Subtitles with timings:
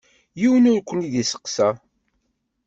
[0.39, 1.69] Yiwen ur ken-id-isteqsa.